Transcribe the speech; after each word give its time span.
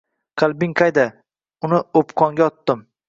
“Qalbing 0.41 0.71
qayda?”– 0.79 1.05
“Uni 1.69 1.83
o’pqonga 2.01 2.47
otdim”. 2.51 2.83